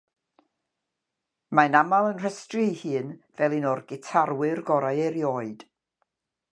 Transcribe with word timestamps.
Mae'n 1.59 1.77
aml 1.81 2.09
yn 2.13 2.23
rhestru 2.23 2.63
ei 2.65 2.73
hun 2.81 3.13
fel 3.41 3.57
un 3.59 3.69
o'r 3.75 3.85
Gitarwyr 3.93 4.67
Gorau 4.71 5.07
Erioed. 5.07 5.67